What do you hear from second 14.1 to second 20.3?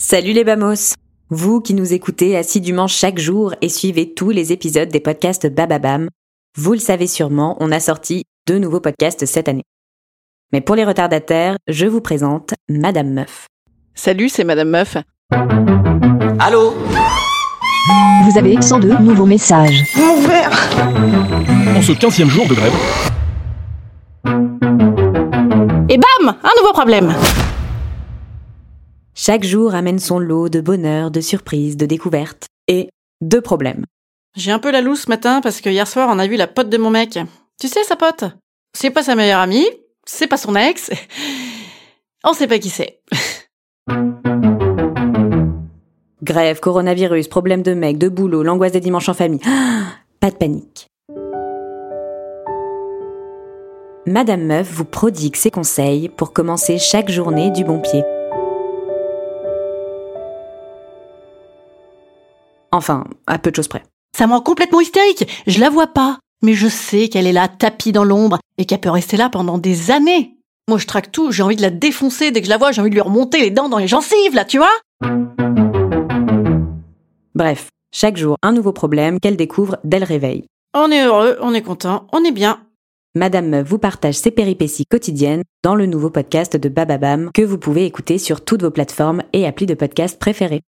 c'est Madame Meuf. Allô? Vous avez 102 nouveaux messages. Mon